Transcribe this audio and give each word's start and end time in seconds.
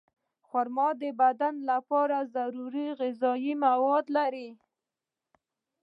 خرما 0.47 0.87
د 1.01 1.03
بدن 1.21 1.55
لپاره 1.71 2.17
ضروري 2.35 2.87
غذایي 2.99 3.53
مواد 3.65 4.05
لري. 4.17 4.49